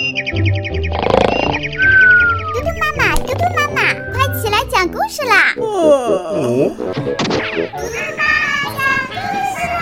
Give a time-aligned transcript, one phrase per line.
[0.00, 0.06] 嘟
[2.62, 5.52] 嘟妈妈，嘟嘟妈妈，快起来讲故事啦！
[5.54, 5.68] 嘟嘟
[7.92, 8.22] 妈妈
[8.78, 9.12] 讲故
[9.52, 9.78] 事啦！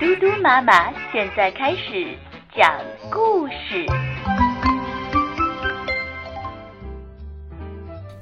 [0.00, 2.16] 嘟嘟妈妈现在开始
[2.56, 2.80] 讲
[3.10, 3.84] 故事。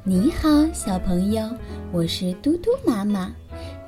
[0.02, 1.48] 你好，小朋友，
[1.92, 3.30] 我是嘟嘟妈妈。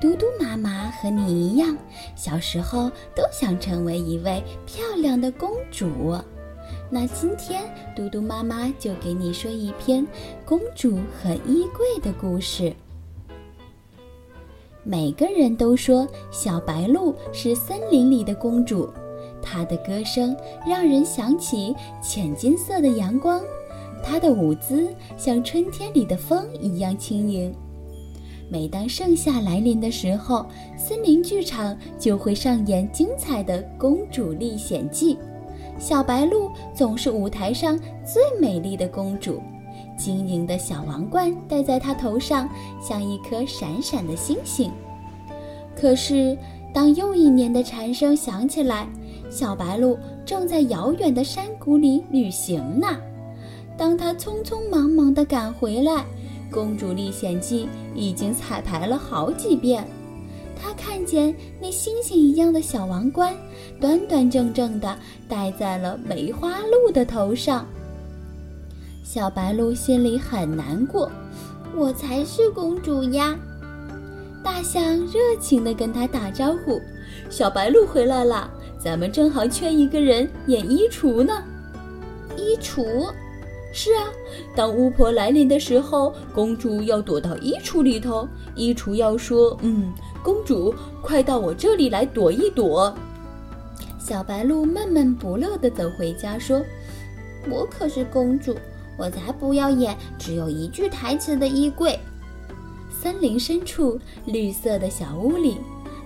[0.00, 1.76] 嘟嘟妈妈和你一样，
[2.16, 6.16] 小时候都想成为一位漂亮的公主。
[6.88, 7.62] 那今天，
[7.94, 10.06] 嘟嘟妈妈就给你说一篇
[10.46, 12.72] 公主和衣柜的故事。
[14.82, 18.88] 每个人都说小白鹿是森林里的公主，
[19.42, 20.34] 她的歌声
[20.66, 23.38] 让人想起浅金色的阳光。
[24.02, 24.88] 她的舞姿
[25.18, 27.54] 像春天里的风一样轻盈。
[28.50, 30.44] 每当盛夏来临的时候，
[30.76, 35.14] 森林剧场就会上演精彩的《公主历险记》。
[35.78, 39.40] 小白鹿总是舞台上最美丽的公主，
[39.96, 42.48] 晶莹的小王冠戴在她头上，
[42.82, 44.68] 像一颗闪闪的星星。
[45.76, 46.36] 可是，
[46.74, 48.88] 当又一年的蝉声响起来，
[49.30, 52.88] 小白鹿正在遥远的山谷里旅行呢。
[53.78, 55.92] 当他匆匆忙忙地赶回来，
[56.50, 59.86] 《公主历险记》已经彩排了好几遍。
[60.62, 63.34] 他看见那星星一样的小王冠，
[63.80, 67.66] 端端正正地戴在了梅花鹿的头上。
[69.02, 71.10] 小白鹿心里很难过，
[71.74, 73.34] 我才是公主呀！
[74.44, 76.80] 大象热情地跟他打招呼
[77.30, 81.42] ：“小白鹿回来了，咱们正好缺一个人演衣橱呢。”
[82.36, 83.10] 衣橱。
[83.72, 84.04] 是啊，
[84.54, 88.28] 当巫婆来临的时候，公主要躲到衣橱里头。
[88.56, 92.92] 衣橱要说：“嗯，公主，快到我这里来躲一躲。”
[93.98, 96.60] 小白鹿闷闷不乐地走回家，说
[97.48, 98.56] ：“我可是公主，
[98.98, 101.96] 我才不要演只有一句台词的衣柜。”
[102.90, 105.58] 森林深处，绿色的小屋里，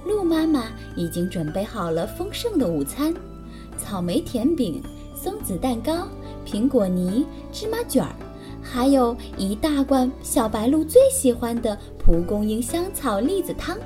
[0.04, 3.14] 鹿妈妈已经准备好了丰盛的午餐：
[3.78, 4.82] 草莓甜饼、
[5.16, 6.06] 松子蛋糕。
[6.44, 8.15] 苹果泥、芝麻卷儿，
[8.62, 13.77] 还有一大罐小白鹿最喜欢的蒲公英香草栗子汤。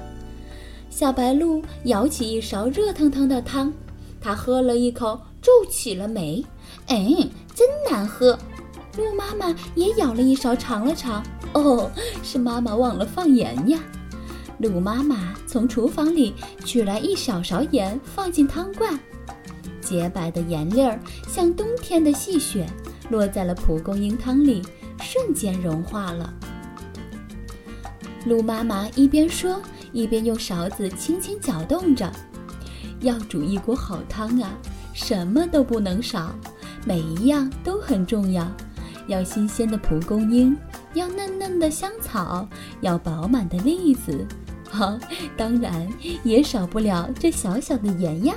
[0.91, 3.73] 小白鹿舀起一勺热腾腾的汤，
[4.21, 6.45] 它喝了一口，皱起了眉
[6.89, 7.07] ：“哎，
[7.55, 8.39] 真难喝。”
[8.97, 11.89] 鹿妈妈也舀了一勺尝了尝，哦，
[12.25, 13.79] 是妈妈忘了放盐呀。
[14.59, 18.99] 鹿妈妈从厨房里取来一小勺盐，放进汤罐。
[19.89, 22.67] 洁白的盐粒儿像冬天的细雪，
[23.09, 24.63] 落在了蒲公英汤里，
[25.01, 26.31] 瞬间融化了。
[28.27, 32.13] 鹿妈妈一边说，一边用勺子轻轻搅动着。
[33.01, 34.51] 要煮一锅好汤啊，
[34.93, 36.35] 什么都不能少，
[36.85, 38.47] 每一样都很重要。
[39.07, 40.55] 要新鲜的蒲公英，
[40.93, 42.47] 要嫩嫩的香草，
[42.83, 44.27] 要饱满的栗子，
[44.69, 44.99] 好，
[45.35, 45.89] 当然
[46.25, 48.35] 也少不了这小小的盐呀。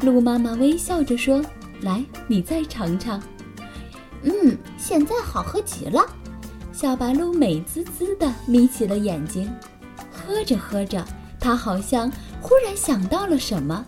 [0.00, 1.44] 鹿妈妈微笑着说
[1.82, 3.20] ：“来，你再尝尝。”
[4.22, 6.04] 嗯，现在好喝极了。
[6.72, 9.52] 小白鹿美滋滋地眯起了眼睛，
[10.10, 11.04] 喝着喝着，
[11.40, 12.10] 它好像
[12.40, 13.84] 忽然想到了什么，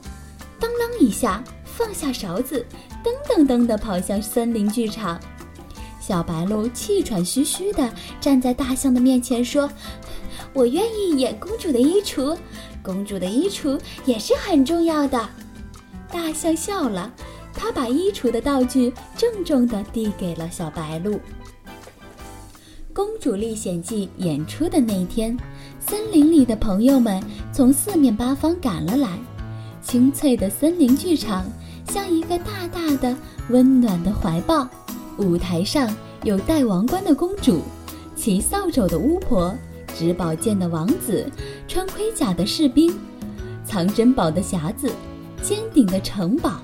[0.58, 2.66] 当啷一下放下勺子，
[3.04, 5.20] 噔噔噔地跑向森林剧场。
[6.00, 7.88] 小白鹿气喘吁吁地
[8.20, 9.70] 站在大象的面前说
[10.52, 12.36] ：“我愿意演公主的衣橱，
[12.82, 15.28] 公主的衣橱也是很重要的。”
[16.12, 17.12] 大象笑了，
[17.54, 21.14] 他把衣橱的道具郑重地递给了小白鹿。
[22.92, 25.36] 《公主历险记》演出的那天，
[25.78, 27.22] 森林里的朋友们
[27.52, 29.18] 从四面八方赶了来。
[29.82, 31.44] 清脆的森林剧场
[31.88, 33.16] 像一个大大的、
[33.48, 34.68] 温暖的怀抱。
[35.18, 35.88] 舞台上
[36.24, 37.62] 有戴王冠的公主，
[38.14, 39.54] 骑扫帚的巫婆，
[39.96, 41.30] 执宝剑的王子，
[41.66, 42.92] 穿盔甲的士兵，
[43.64, 44.90] 藏珍宝的匣子。
[45.42, 46.60] 尖顶的城堡，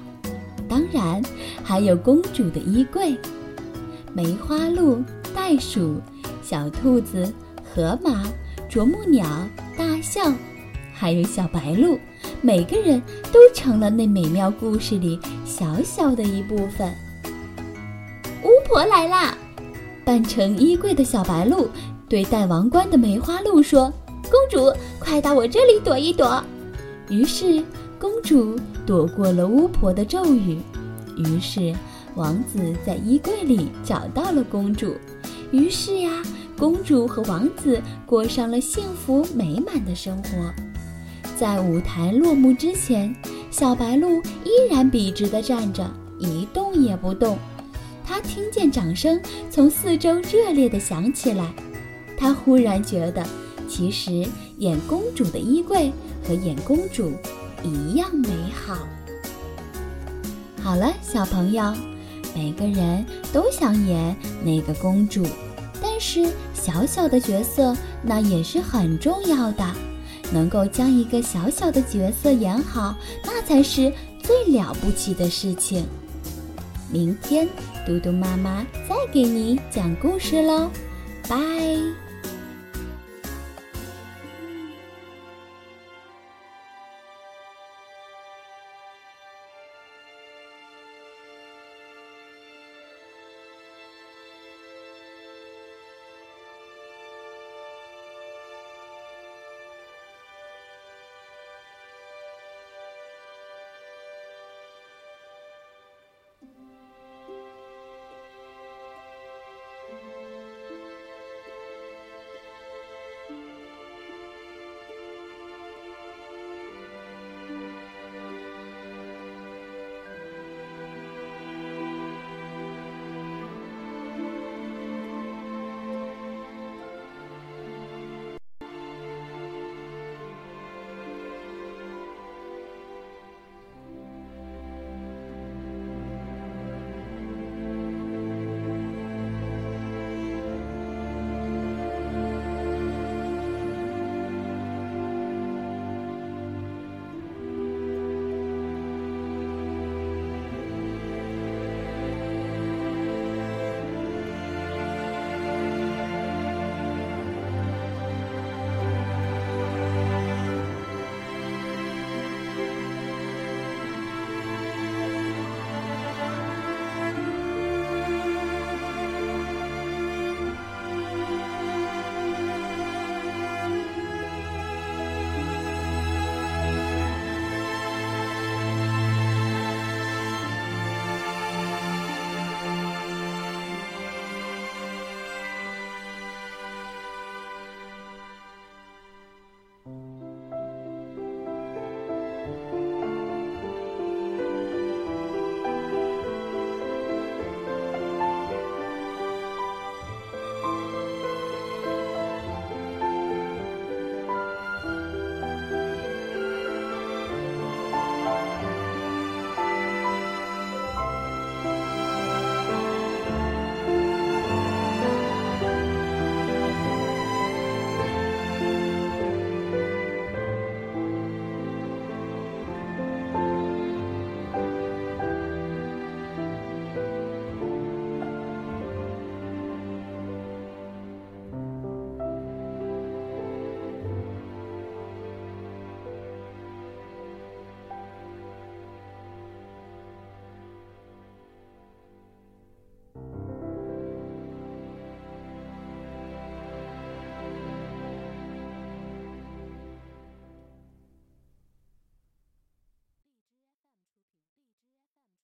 [0.68, 1.22] 当然
[1.62, 3.16] 还有公主的衣柜。
[4.12, 5.02] 梅花鹿、
[5.34, 6.00] 袋鼠、
[6.42, 7.32] 小兔子、
[7.64, 8.24] 河马、
[8.68, 9.26] 啄木鸟、
[9.76, 10.34] 大象，
[10.94, 11.98] 还有小白鹿，
[12.40, 13.02] 每个人
[13.32, 16.92] 都成了那美妙故事里小小的一部分。
[18.42, 19.36] 巫婆来啦！
[20.04, 21.68] 扮成衣柜的小白鹿
[22.08, 23.92] 对戴王冠的梅花鹿说
[24.30, 26.42] ：“公主，快到我这里躲一躲。”
[27.10, 27.62] 于是。
[27.98, 30.58] 公主躲过了巫婆的咒语，
[31.16, 31.74] 于是
[32.14, 34.94] 王子在衣柜里找到了公主，
[35.50, 36.22] 于是呀，
[36.58, 40.52] 公主和王子过上了幸福美满的生活。
[41.36, 43.14] 在舞台落幕之前，
[43.50, 47.38] 小白鹿依然笔直地站着，一动也不动。
[48.04, 49.20] 他听见掌声
[49.50, 51.52] 从四周热烈地响起来，
[52.16, 53.26] 他忽然觉得，
[53.68, 54.26] 其实
[54.58, 55.90] 演公主的衣柜
[56.26, 57.12] 和演公主
[57.66, 58.28] 一样美
[58.64, 58.78] 好。
[60.62, 61.72] 好了，小朋友，
[62.34, 65.24] 每个人都想演那个公主，
[65.82, 69.64] 但是小小的角色那也是很重要的。
[70.32, 75.86] 能够将一个小小的角色演好，那才是最了不起的事情。
[76.90, 77.48] 明天，
[77.86, 80.68] 嘟嘟妈妈再给你讲故事喽，
[81.28, 82.05] 拜。